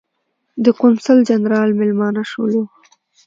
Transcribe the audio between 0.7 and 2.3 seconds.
قونسل جنرال مېلمانه